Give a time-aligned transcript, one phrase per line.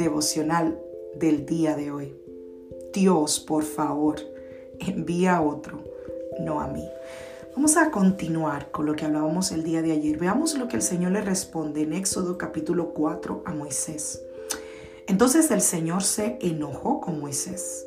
[0.00, 0.80] Devocional
[1.14, 2.16] del día de hoy.
[2.94, 4.16] Dios, por favor,
[4.78, 5.84] envía a otro,
[6.40, 6.88] no a mí.
[7.54, 10.16] Vamos a continuar con lo que hablábamos el día de ayer.
[10.16, 14.22] Veamos lo que el Señor le responde en Éxodo capítulo 4 a Moisés.
[15.06, 17.86] Entonces el Señor se enojó con Moisés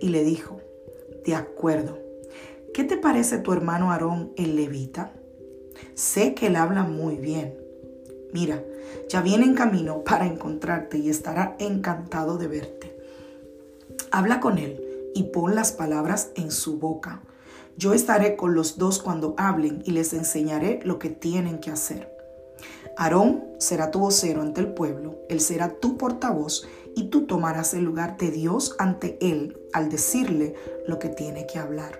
[0.00, 0.60] y le dijo,
[1.26, 1.98] de acuerdo,
[2.72, 5.12] ¿qué te parece tu hermano Aarón el levita?
[5.94, 7.69] Sé que él habla muy bien
[8.32, 8.62] Mira,
[9.08, 12.96] ya viene en camino para encontrarte y estará encantado de verte.
[14.10, 14.80] Habla con él
[15.14, 17.22] y pon las palabras en su boca.
[17.76, 22.14] Yo estaré con los dos cuando hablen y les enseñaré lo que tienen que hacer.
[22.96, 27.84] Aarón será tu vocero ante el pueblo, él será tu portavoz y tú tomarás el
[27.84, 30.54] lugar de Dios ante él al decirle
[30.86, 31.98] lo que tiene que hablar.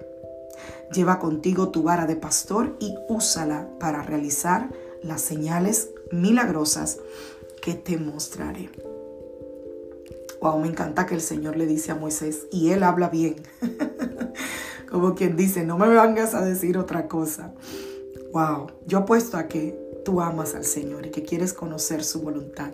[0.92, 4.70] Lleva contigo tu vara de pastor y úsala para realizar
[5.02, 6.98] las señales milagrosas
[7.62, 8.70] que te mostraré.
[10.40, 13.36] Wow, me encanta que el Señor le dice a Moisés, y él habla bien.
[14.90, 17.54] Como quien dice, no me vengas a decir otra cosa.
[18.32, 22.72] Wow, yo apuesto a que tú amas al Señor y que quieres conocer su voluntad.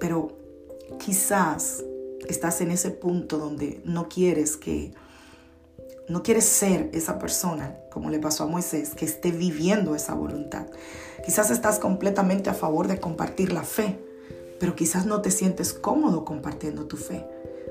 [0.00, 0.36] Pero
[0.98, 1.84] quizás
[2.28, 4.92] estás en ese punto donde no quieres que
[6.12, 10.66] no quieres ser esa persona, como le pasó a Moisés, que esté viviendo esa voluntad.
[11.24, 13.98] Quizás estás completamente a favor de compartir la fe,
[14.60, 17.26] pero quizás no te sientes cómodo compartiendo tu fe.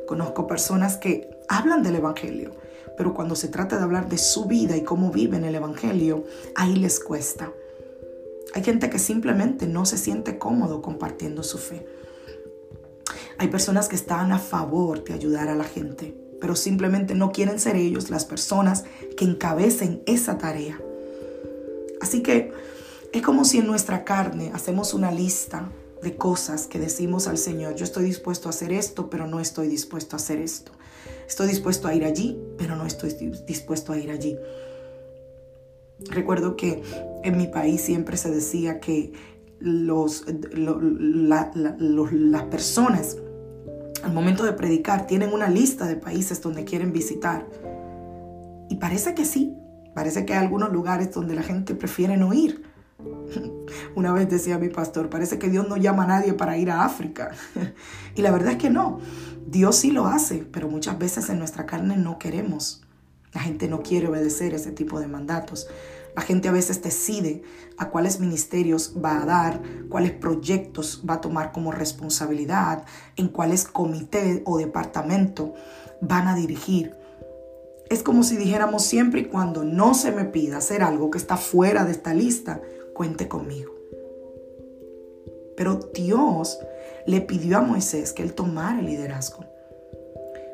[0.07, 2.55] Conozco personas que hablan del Evangelio,
[2.97, 6.23] pero cuando se trata de hablar de su vida y cómo viven el Evangelio,
[6.55, 7.51] ahí les cuesta.
[8.55, 11.85] Hay gente que simplemente no se siente cómodo compartiendo su fe.
[13.37, 17.59] Hay personas que están a favor de ayudar a la gente, pero simplemente no quieren
[17.59, 18.83] ser ellos las personas
[19.15, 20.81] que encabecen esa tarea.
[22.01, 22.51] Así que
[23.13, 25.71] es como si en nuestra carne hacemos una lista
[26.01, 29.67] de cosas que decimos al Señor, yo estoy dispuesto a hacer esto, pero no estoy
[29.67, 30.71] dispuesto a hacer esto.
[31.27, 33.13] Estoy dispuesto a ir allí, pero no estoy
[33.45, 34.35] dispuesto a ir allí.
[36.09, 36.81] Recuerdo que
[37.23, 39.13] en mi país siempre se decía que
[39.59, 43.17] los, las personas
[44.03, 47.47] al momento de predicar tienen una lista de países donde quieren visitar.
[48.69, 49.55] Y parece que sí,
[49.93, 52.63] parece que hay algunos lugares donde la gente prefiere no ir.
[53.95, 56.83] Una vez decía mi pastor, parece que Dios no llama a nadie para ir a
[56.83, 57.31] África.
[58.15, 58.99] Y la verdad es que no,
[59.47, 62.83] Dios sí lo hace, pero muchas veces en nuestra carne no queremos.
[63.33, 65.67] La gente no quiere obedecer ese tipo de mandatos.
[66.15, 67.41] La gente a veces decide
[67.77, 72.85] a cuáles ministerios va a dar, cuáles proyectos va a tomar como responsabilidad,
[73.15, 75.53] en cuáles comité o departamento
[76.01, 76.95] van a dirigir.
[77.89, 81.37] Es como si dijéramos siempre y cuando no se me pida hacer algo que está
[81.37, 82.61] fuera de esta lista,
[82.93, 83.73] cuente conmigo.
[85.55, 86.59] Pero Dios
[87.05, 89.45] le pidió a Moisés que él tomara el liderazgo.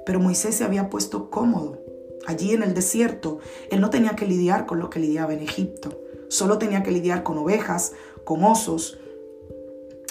[0.06, 1.87] Pero Moisés se había puesto cómodo
[2.28, 3.40] allí en el desierto,
[3.72, 5.98] él no tenía que lidiar con lo que lidiaba en Egipto.
[6.30, 7.94] Solo tenía que lidiar con ovejas,
[8.26, 9.00] con osos.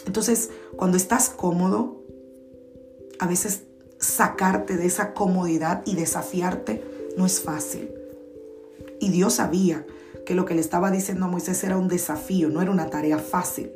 [0.07, 2.03] Entonces, cuando estás cómodo,
[3.19, 3.65] a veces
[3.99, 6.83] sacarte de esa comodidad y desafiarte
[7.17, 7.91] no es fácil.
[8.99, 9.87] Y Dios sabía
[10.25, 13.19] que lo que le estaba diciendo a Moisés era un desafío, no era una tarea
[13.19, 13.73] fácil.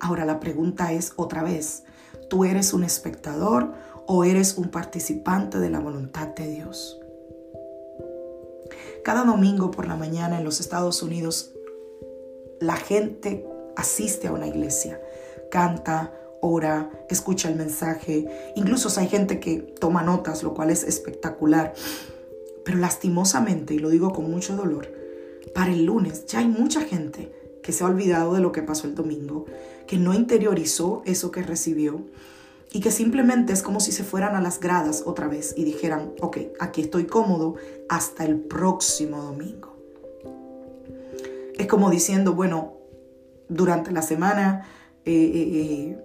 [0.00, 1.84] Ahora la pregunta es otra vez,
[2.30, 3.74] ¿tú eres un espectador
[4.06, 7.01] o eres un participante de la voluntad de Dios?
[9.02, 11.52] Cada domingo por la mañana en los Estados Unidos,
[12.60, 13.44] la gente
[13.76, 15.00] asiste a una iglesia,
[15.50, 18.52] canta, ora, escucha el mensaje.
[18.54, 21.74] Incluso hay gente que toma notas, lo cual es espectacular.
[22.64, 24.88] Pero lastimosamente, y lo digo con mucho dolor,
[25.52, 28.86] para el lunes ya hay mucha gente que se ha olvidado de lo que pasó
[28.86, 29.46] el domingo,
[29.88, 32.04] que no interiorizó eso que recibió
[32.72, 36.12] y que simplemente es como si se fueran a las gradas otra vez y dijeran,
[36.20, 37.56] ok, aquí estoy cómodo
[37.88, 39.76] hasta el próximo domingo.
[41.58, 42.78] Es como diciendo, bueno,
[43.48, 44.66] durante la semana
[45.04, 45.98] eh, eh, eh,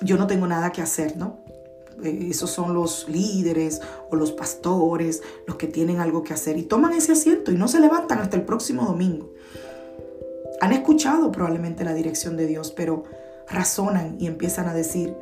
[0.00, 1.42] yo no tengo nada que hacer, ¿no?
[2.02, 3.80] esos son los líderes
[4.10, 7.68] o los pastores, los que tienen algo que hacer y toman ese asiento y no
[7.68, 9.30] se levantan hasta el próximo domingo.
[10.60, 13.04] Han escuchado probablemente la dirección de Dios, pero
[13.46, 15.14] razonan y empiezan a decir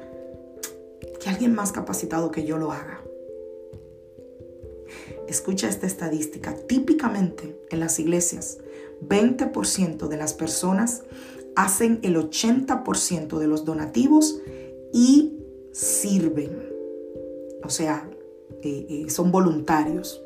[1.20, 3.02] que alguien más capacitado que yo lo haga.
[5.28, 6.54] Escucha esta estadística.
[6.66, 8.58] Típicamente en las iglesias,
[9.06, 11.04] 20% de las personas
[11.54, 14.40] hacen el 80% de los donativos
[14.92, 15.38] y
[15.72, 16.68] sirven.
[17.62, 18.08] O sea,
[18.62, 20.22] eh, eh, son voluntarios.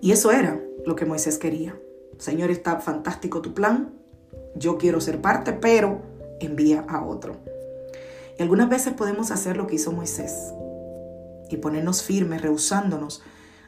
[0.00, 1.78] Y eso era lo que Moisés quería.
[2.18, 3.94] Señor, está fantástico tu plan.
[4.56, 6.02] Yo quiero ser parte, pero
[6.40, 7.36] envía a otro.
[8.38, 10.52] Y algunas veces podemos hacer lo que hizo Moisés
[11.50, 13.22] y ponernos firmes, rehusándonos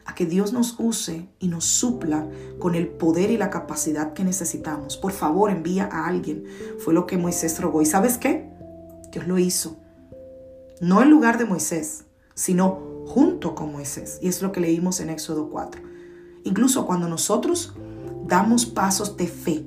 [0.05, 2.27] a que Dios nos use y nos supla
[2.59, 4.97] con el poder y la capacidad que necesitamos.
[4.97, 6.45] Por favor, envía a alguien.
[6.79, 7.81] Fue lo que Moisés rogó.
[7.81, 8.49] ¿Y sabes qué?
[9.11, 9.77] Dios lo hizo.
[10.79, 12.05] No en lugar de Moisés,
[12.35, 14.19] sino junto con Moisés.
[14.21, 15.81] Y es lo que leímos en Éxodo 4.
[16.43, 17.73] Incluso cuando nosotros
[18.25, 19.65] damos pasos de fe,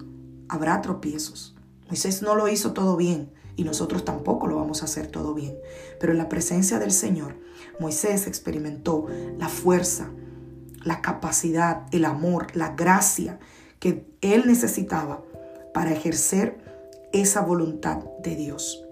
[0.48, 1.54] habrá tropiezos.
[1.86, 5.54] Moisés no lo hizo todo bien y nosotros tampoco lo vamos a hacer todo bien.
[6.00, 7.34] Pero en la presencia del Señor,
[7.78, 9.06] Moisés experimentó
[9.38, 10.08] la fuerza,
[10.82, 13.38] la capacidad, el amor, la gracia
[13.78, 15.22] que él necesitaba
[15.74, 16.56] para ejercer
[17.12, 18.82] esa voluntad de Dios.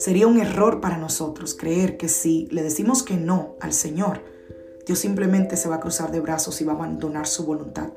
[0.00, 4.24] Sería un error para nosotros creer que si le decimos que no al Señor,
[4.84, 7.90] Dios simplemente se va a cruzar de brazos y va a abandonar su voluntad.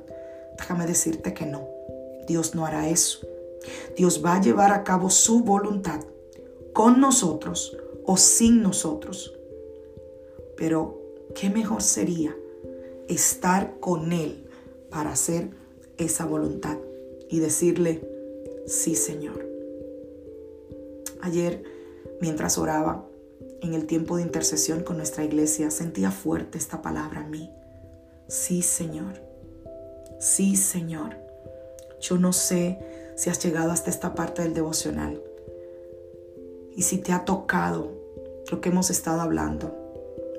[0.55, 1.67] Déjame decirte que no.
[2.27, 3.32] Dios no hará eso.
[3.95, 6.01] Dios va a llevar a cabo su voluntad
[6.73, 9.33] con nosotros o sin nosotros.
[10.57, 10.99] Pero
[11.35, 12.35] qué mejor sería
[13.07, 14.45] estar con Él
[14.89, 15.49] para hacer
[15.97, 16.77] esa voluntad
[17.29, 18.07] y decirle,
[18.65, 19.47] sí Señor.
[21.21, 21.63] Ayer,
[22.19, 23.07] mientras oraba
[23.61, 27.51] en el tiempo de intercesión con nuestra iglesia, sentía fuerte esta palabra en mí.
[28.27, 29.21] Sí Señor.
[30.19, 31.15] Sí Señor.
[32.01, 32.79] Yo no sé
[33.15, 35.21] si has llegado hasta esta parte del devocional
[36.75, 37.91] y si te ha tocado
[38.51, 39.75] lo que hemos estado hablando.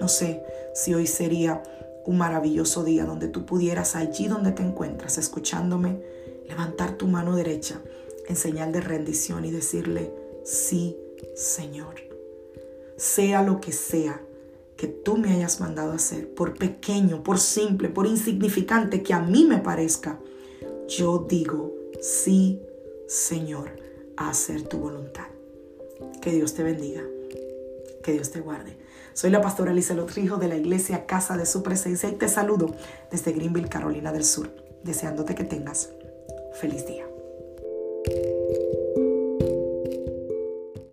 [0.00, 0.42] No sé
[0.74, 1.62] si hoy sería
[2.04, 6.02] un maravilloso día donde tú pudieras allí donde te encuentras escuchándome
[6.48, 7.80] levantar tu mano derecha
[8.28, 10.12] en señal de rendición y decirle,
[10.44, 10.96] sí,
[11.34, 11.94] Señor.
[12.96, 14.20] Sea lo que sea
[14.76, 19.44] que tú me hayas mandado hacer, por pequeño, por simple, por insignificante que a mí
[19.44, 20.18] me parezca,
[20.88, 22.62] yo digo, sí,
[23.06, 23.70] Señor,
[24.16, 25.26] a hacer tu voluntad.
[26.20, 27.02] Que Dios te bendiga.
[28.02, 28.76] Que Dios te guarde.
[29.14, 32.74] Soy la pastora Alicia Lotrijo de la iglesia Casa de Su Presencia y te saludo
[33.10, 34.50] desde Greenville, Carolina del Sur,
[34.82, 35.90] deseándote que tengas
[36.52, 37.06] feliz día.